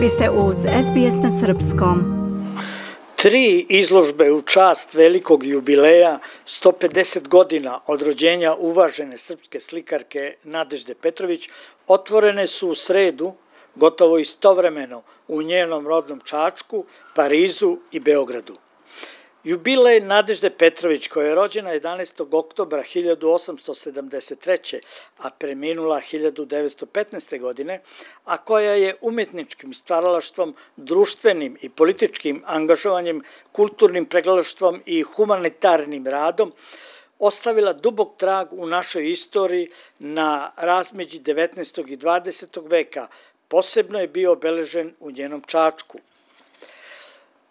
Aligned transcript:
Vi 0.00 0.08
ste 0.08 0.30
uz 0.30 0.56
SBS 0.58 1.22
na 1.22 1.30
Srpskom. 1.30 1.98
Tri 3.16 3.66
izložbe 3.68 4.32
u 4.32 4.42
čast 4.42 4.94
velikog 4.94 5.44
jubileja 5.44 6.18
150 6.46 7.28
godina 7.28 7.80
od 7.86 8.02
rođenja 8.02 8.54
uvažene 8.54 9.18
srpske 9.18 9.60
slikarke 9.60 10.34
Nadežde 10.44 10.94
Petrović 10.94 11.48
otvorene 11.86 12.46
su 12.46 12.68
u 12.68 12.74
sredu 12.74 13.32
gotovo 13.74 14.18
istovremeno 14.18 15.02
u 15.28 15.42
njenom 15.42 15.86
rodnom 15.86 16.20
Čačku, 16.24 16.84
Parizu 17.14 17.76
i 17.92 18.00
Beogradu. 18.00 18.56
Jubilej 19.44 20.00
Nadežde 20.00 20.50
Petrović, 20.50 21.06
koja 21.08 21.28
je 21.28 21.34
rođena 21.34 21.70
11. 21.70 22.26
oktobra 22.36 22.82
1873. 22.82 24.80
a 25.18 25.30
preminula 25.30 26.00
1915. 26.00 27.40
godine, 27.40 27.80
a 28.24 28.36
koja 28.36 28.74
je 28.74 28.96
umetničkim 29.00 29.74
stvaralaštvom, 29.74 30.54
društvenim 30.76 31.56
i 31.62 31.68
političkim 31.68 32.42
angažovanjem, 32.46 33.22
kulturnim 33.52 34.06
pregledalaštvom 34.06 34.82
i 34.86 35.02
humanitarnim 35.02 36.06
radom, 36.06 36.52
ostavila 37.18 37.72
dubog 37.72 38.14
trag 38.16 38.52
u 38.52 38.66
našoj 38.66 39.10
istoriji 39.10 39.68
na 39.98 40.52
razmeđi 40.56 41.20
19. 41.20 41.92
i 41.92 41.96
20. 41.96 42.70
veka, 42.70 43.06
posebno 43.48 44.00
je 44.00 44.08
bio 44.08 44.32
obeležen 44.32 44.94
u 45.00 45.10
njenom 45.10 45.42
Čačku– 45.46 45.98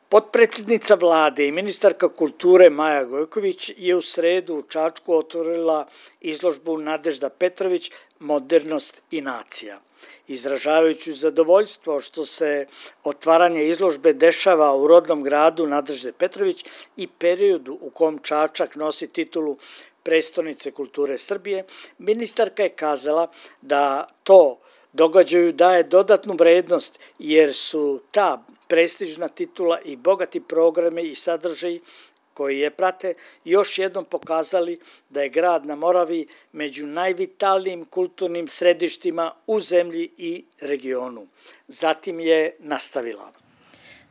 Potpredsednica 0.10 0.96
vlade 0.96 1.46
i 1.48 1.52
ministarka 1.52 2.08
kulture 2.10 2.70
Maja 2.70 3.04
Gojković 3.06 3.72
je 3.78 3.96
u 3.96 4.02
sredu 4.02 4.56
u 4.56 4.62
Čačku 4.62 5.14
otvorila 5.16 5.86
izložbu 6.22 6.78
Nadežda 6.78 7.30
Petrović 7.30 7.92
Modernost 8.20 9.02
i 9.12 9.22
nacija. 9.22 9.80
Izražavajući 10.28 11.14
zadovoljstvo 11.14 12.00
što 12.00 12.26
se 12.26 12.66
otvaranje 13.04 13.68
izložbe 13.68 14.14
dešava 14.14 14.76
u 14.76 14.88
rodnom 14.88 15.24
gradu 15.24 15.68
Nadežde 15.68 16.12
Petrović 16.12 16.66
i 16.98 17.08
periodu 17.08 17.78
u 17.82 17.90
kom 17.90 18.18
Čačak 18.24 18.76
nosi 18.76 19.08
titulu 19.08 19.58
prestonice 20.04 20.72
kulture 20.72 21.18
Srbije, 21.18 21.66
ministarka 21.98 22.64
je 22.64 22.70
kazala 22.70 23.28
da 23.62 24.08
to 24.24 24.60
događaju 24.94 25.52
daje 25.54 25.84
dodatnu 25.84 26.36
vrednost 26.40 27.00
jer 27.20 27.54
su 27.54 28.02
ta 28.12 28.44
prestižna 28.68 29.28
titula 29.28 29.80
i 29.86 29.96
bogati 29.96 30.40
programe 30.40 31.04
i 31.04 31.16
sadržaj 31.16 31.80
koji 32.34 32.60
je 32.60 32.70
prate 32.70 33.14
još 33.46 33.78
jednom 33.78 34.06
pokazali 34.06 34.80
da 35.10 35.22
je 35.22 35.30
grad 35.30 35.66
na 35.66 35.76
Moravi 35.76 36.28
među 36.52 36.88
najvitalnijim 36.88 37.86
kulturnim 37.86 38.48
središtima 38.48 39.32
u 39.48 39.60
zemlji 39.60 40.10
i 40.18 40.46
regionu. 40.62 41.28
Zatim 41.68 42.20
je 42.20 42.56
nastavila. 42.60 43.32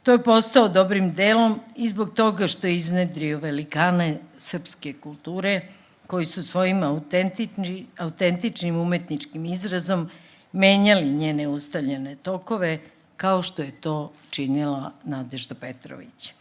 To 0.03 0.13
je 0.13 0.23
postao 0.23 0.69
dobrim 0.69 1.15
delom 1.15 1.61
i 1.77 1.89
zbog 1.89 2.15
toga 2.15 2.47
što 2.47 2.67
je 2.67 2.77
iznedrio 2.77 3.39
velikane 3.39 4.19
srpske 4.39 4.93
kulture 5.01 5.61
koji 6.07 6.25
su 6.27 6.43
svojim 6.43 6.83
autentični, 6.83 7.87
autentičnim 7.99 8.77
umetničkim 8.77 9.45
izrazom 9.45 10.11
menjali 10.53 11.11
njene 11.11 11.49
ustaljene 11.49 12.17
tokove, 12.17 12.79
kao 13.17 13.43
što 13.43 13.63
je 13.63 13.71
to 13.71 14.13
činila 14.31 14.93
Nadežda 15.05 15.55
Petrović. 15.55 16.35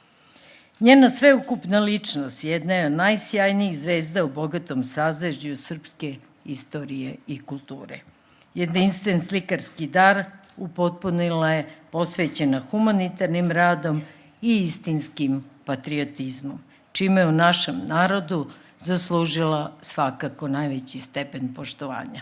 Njena 0.80 1.09
sveukupna 1.09 1.80
ličnost 1.80 2.44
jedna 2.44 2.73
je 2.73 2.86
od 2.86 2.91
najsjajnijih 2.91 3.77
zvezda 3.77 4.23
u 4.23 4.27
bogatom 4.27 4.83
sazvežđu 4.83 5.55
srpske 5.55 6.16
istorije 6.45 7.16
i 7.27 7.41
kulture. 7.41 7.99
Jedinstven 8.53 9.22
slikarski 9.22 9.88
dar 9.88 10.23
upotpunila 10.58 11.52
je 11.52 11.69
posvećena 11.92 12.61
humanitarnim 12.71 13.52
radom 13.52 14.02
i 14.42 14.58
istinskim 14.64 15.43
patriotizmom, 15.65 16.59
čime 16.92 17.21
je 17.21 17.27
u 17.27 17.32
našem 17.32 17.82
narodu 17.87 18.48
zaslužila 18.80 19.71
svakako 19.82 20.48
najveći 20.48 20.99
stepen 20.99 21.53
poštovanja. 21.53 22.21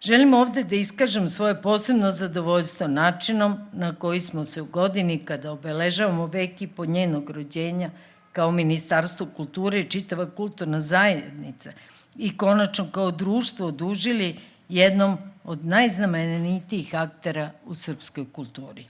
Želim 0.00 0.34
ovde 0.34 0.62
da 0.64 0.76
iskažem 0.76 1.28
svoje 1.28 1.62
posebno 1.62 2.10
zadovoljstvo 2.10 2.88
načinom 2.88 3.58
na 3.72 3.94
koji 3.94 4.20
smo 4.20 4.44
se 4.44 4.62
u 4.62 4.64
godini 4.64 5.18
kada 5.24 5.52
obeležavamo 5.52 6.26
veki 6.26 6.66
po 6.66 6.84
njenog 6.84 7.30
rođenja 7.30 7.90
kao 8.32 8.50
Ministarstvo 8.50 9.26
kulture 9.36 9.80
i 9.80 9.90
čitava 9.90 10.30
kulturna 10.30 10.80
zajednica 10.80 11.72
i 12.16 12.36
konačno 12.36 12.86
kao 12.92 13.10
društvo 13.10 13.66
odužili 13.66 14.38
jednom 14.68 15.18
od 15.44 15.64
najznamenitijih 15.64 16.94
aktera 16.94 17.50
u 17.64 17.74
srpskoj 17.74 18.24
kulturi. 18.32 18.86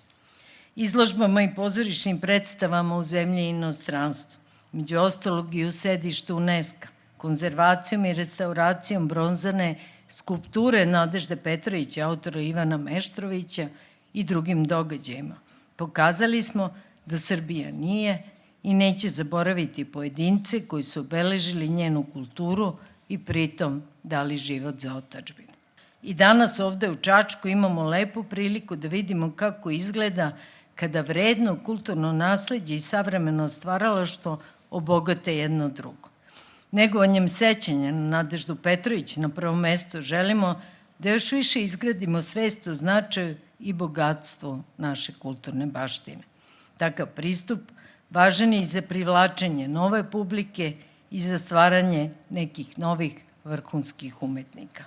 Izložbama 0.77 1.43
i 1.43 1.55
pozorišnim 1.55 2.21
predstavama 2.21 2.97
u 2.97 3.03
zemlji 3.03 3.43
i 3.43 3.49
inostranstvu, 3.49 4.41
među 4.73 4.99
ostalog 4.99 5.55
i 5.55 5.65
u 5.65 5.71
sedištu 5.71 6.37
UNESCO, 6.37 6.89
konzervacijom 7.21 8.05
i 8.05 8.13
restauracijom 8.13 9.09
bronzane 9.09 9.75
skulpture 10.09 10.87
Nadežde 10.87 11.37
Petrovića, 11.37 12.07
autora 12.07 12.41
Ivana 12.41 12.77
Meštrovića 12.77 13.69
i 14.13 14.25
drugim 14.25 14.65
događajima. 14.65 15.37
Pokazali 15.77 16.43
smo 16.43 16.75
da 17.07 17.19
Srbija 17.19 17.71
nije 17.71 18.23
i 18.63 18.75
neće 18.75 19.09
zaboraviti 19.09 19.85
pojedince 19.85 20.61
koji 20.67 20.83
su 20.83 21.01
obeležili 21.01 21.69
njenu 21.69 22.05
kulturu 22.13 22.77
i 23.09 23.19
pritom 23.19 23.83
dali 24.03 24.37
život 24.37 24.81
za 24.81 24.97
otačbinu. 24.97 25.53
I 26.03 26.15
danas 26.15 26.61
ovde 26.61 26.91
u 26.91 26.95
Čačku 26.95 27.49
imamo 27.49 27.85
lepu 27.89 28.23
priliku 28.23 28.77
da 28.77 28.89
vidimo 28.89 29.33
kako 29.37 29.71
izgleda 29.71 30.33
kada 30.75 31.01
vredno 31.01 31.59
kulturno 31.65 32.13
nasledđe 32.13 32.75
i 32.75 32.81
savremeno 32.81 33.49
stvaralaštvo 33.49 34.39
obogate 34.71 35.37
jedno 35.37 35.69
drugo 35.69 36.11
negovanjem 36.71 37.29
sećanja 37.29 37.93
na 37.93 38.09
Nadeždu 38.09 38.57
Petrović 38.57 39.17
na 39.17 39.29
prvom 39.29 39.61
mestu 39.61 40.01
želimo 40.01 40.61
da 40.99 41.11
još 41.11 41.33
više 41.33 41.63
izgradimo 41.63 42.23
svest 42.23 42.67
o 42.67 42.75
značaju 42.75 43.37
i 43.59 43.73
bogatstvu 43.73 44.63
naše 44.77 45.13
kulturne 45.19 45.67
baštine. 45.67 46.23
Takav 46.77 47.07
pristup 47.07 47.61
važan 48.11 48.53
je 48.53 48.61
i 48.61 48.67
za 48.67 48.83
privlačenje 48.83 49.69
nove 49.69 50.11
publike 50.11 50.75
i 51.11 51.21
za 51.21 51.39
stvaranje 51.39 52.11
nekih 52.31 52.79
novih 52.79 53.15
vrhunskih 53.45 54.23
umetnika. 54.23 54.85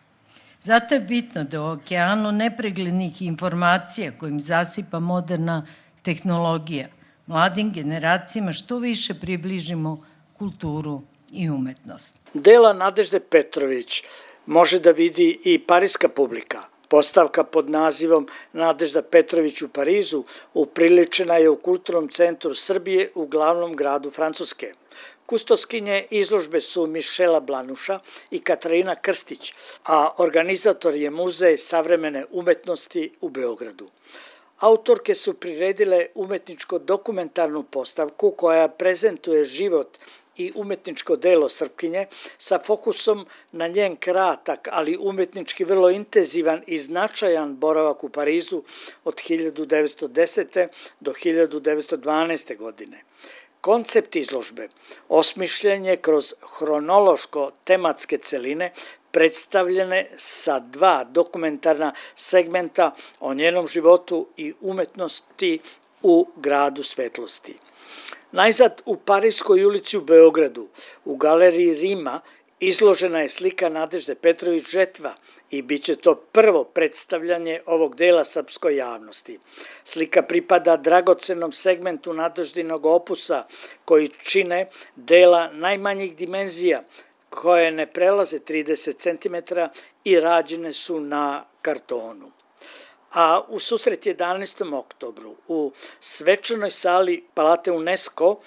Zato 0.62 0.96
je 0.96 1.00
bitno 1.00 1.44
da 1.44 1.62
u 1.62 1.72
okeanu 1.72 2.32
nepreglednih 2.32 3.22
informacija 3.22 4.12
kojim 4.12 4.40
zasipa 4.40 5.00
moderna 5.00 5.66
tehnologija 6.02 6.88
mladim 7.28 7.72
generacijama 7.72 8.54
što 8.54 8.80
više 8.80 9.14
približimo 9.14 10.04
kulturu 10.38 11.02
i 11.34 11.50
umetnost. 11.50 12.20
Dela 12.34 12.74
Nadežde 12.74 13.20
Petrović 13.20 14.04
može 14.46 14.80
da 14.80 14.92
vidi 14.92 15.40
i 15.44 15.60
parijska 15.60 16.10
publika. 16.10 16.62
Postavka 16.88 17.44
pod 17.44 17.70
nazivom 17.70 18.28
Nadežda 18.54 19.02
Petrović 19.02 19.62
u 19.62 19.68
Parizu 19.70 20.24
upriličena 20.54 21.38
je 21.38 21.50
u 21.50 21.56
Kulturnom 21.56 22.10
centru 22.10 22.56
Srbije 22.56 23.12
u 23.16 23.26
glavnom 23.26 23.76
gradu 23.76 24.12
Francuske. 24.12 24.74
Kustoskinje 25.26 26.06
izložbe 26.10 26.62
su 26.62 26.88
Mišela 26.88 27.40
Blanuša 27.40 28.00
i 28.32 28.40
Katarina 28.40 28.96
Krstić, 28.96 29.54
a 29.86 30.10
organizator 30.18 30.96
je 30.96 31.10
Muzej 31.10 31.58
savremene 31.58 32.26
umetnosti 32.32 33.12
u 33.22 33.30
Beogradu. 33.30 33.90
Autorke 34.60 35.16
su 35.16 35.34
priredile 35.34 36.06
umetničko-dokumentarnu 36.16 37.64
postavku 37.64 38.32
koja 38.32 38.68
prezentuje 38.68 39.46
život 39.46 39.98
i 40.38 40.52
umetničko 40.56 41.16
delo 41.16 41.50
Srpkinje 41.50 42.06
sa 42.38 42.60
fokusom 42.66 43.26
na 43.52 43.68
njen 43.68 43.96
kratak, 43.96 44.68
ali 44.72 44.98
umetnički 45.00 45.64
vrlo 45.64 45.90
intenzivan 45.90 46.64
i 46.68 46.78
značajan 46.78 47.56
boravak 47.56 48.04
u 48.04 48.10
Parizu 48.10 48.64
od 49.04 49.16
1910. 49.16 50.68
do 51.00 51.12
1912. 51.12 52.58
godine. 52.58 53.04
Koncept 53.62 54.16
izložbe 54.16 54.70
osmišljen 55.10 55.86
je 55.86 55.98
kroz 55.98 56.34
hronološko-tematske 56.58 58.18
celine 58.18 58.72
predstavljene 59.12 60.08
sa 60.18 60.60
dva 60.60 61.04
dokumentarna 61.04 61.94
segmenta 62.16 62.92
o 63.20 63.34
njenom 63.34 63.68
životu 63.68 64.28
i 64.38 64.54
umetnosti 64.62 65.60
u 66.04 66.28
gradu 66.36 66.84
svetlosti. 66.84 67.58
Najzad 68.32 68.82
u 68.86 68.98
Parijskoj 68.98 69.66
ulici 69.66 69.98
u 69.98 70.02
Beogradu, 70.02 70.68
u 71.06 71.16
galeriji 71.16 71.74
Rima, 71.74 72.22
izložena 72.60 73.22
je 73.22 73.30
slika 73.30 73.70
Nadežde 73.70 74.16
Petrović 74.16 74.64
Žetva 74.70 75.16
i 75.52 75.62
bit 75.62 75.84
će 75.84 75.96
to 75.96 76.16
prvo 76.16 76.64
predstavljanje 76.64 77.62
ovog 77.66 77.96
dela 77.96 78.26
srpskoj 78.26 78.76
javnosti. 78.76 79.40
Slika 79.84 80.22
pripada 80.22 80.78
dragocenom 80.78 81.52
segmentu 81.52 82.14
Nadeždinog 82.14 82.86
opusa 82.86 83.44
koji 83.86 84.08
čine 84.08 84.70
dela 84.96 85.52
najmanjih 85.52 86.16
dimenzija 86.16 86.84
koje 87.30 87.72
ne 87.72 87.86
prelaze 87.86 88.40
30 88.40 88.98
cm 88.98 89.36
i 90.04 90.20
rađene 90.20 90.74
su 90.74 91.00
na 91.00 91.46
kartonu. 91.62 92.32
A 93.14 93.42
u 93.48 93.60
susret 93.60 94.06
11. 94.06 94.78
oktobru 94.78 95.36
u 95.48 95.72
svečanoj 96.00 96.72
sali 96.72 97.24
Palate 97.34 97.72
UNESCO, 97.72 98.40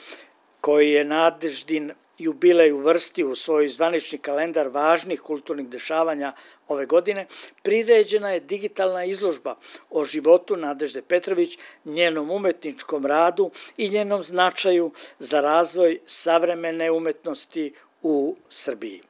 koji 0.60 0.90
je 0.90 1.04
Nadeždin 1.04 1.92
jubilej 2.18 2.72
uvrsti 2.72 3.24
u 3.24 3.34
svoj 3.34 3.68
zvanični 3.68 4.18
kalendar 4.18 4.68
važnih 4.68 5.20
kulturnih 5.20 5.68
dešavanja 5.68 6.32
ove 6.68 6.86
godine, 6.86 7.26
priređena 7.62 8.30
je 8.30 8.40
digitalna 8.40 9.04
izložba 9.04 9.54
o 9.90 10.04
životu 10.04 10.56
Nadežde 10.56 11.02
Petrović, 11.02 11.58
njenom 11.84 12.30
umetničkom 12.30 13.06
radu 13.06 13.50
i 13.76 13.88
njenom 13.88 14.22
značaju 14.22 14.92
za 15.18 15.40
razvoj 15.40 16.00
savremene 16.06 16.90
umetnosti 16.90 17.72
u 18.02 18.36
Srbiji. 18.48 19.02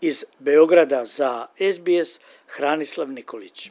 Iz 0.00 0.24
Beograda 0.38 1.04
za 1.04 1.46
SBS 1.58 2.20
Hranislav 2.46 3.12
Nikolić. 3.12 3.70